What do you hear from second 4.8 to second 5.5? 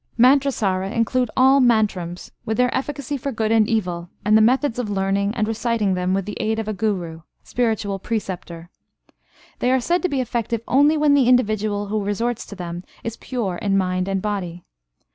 learning and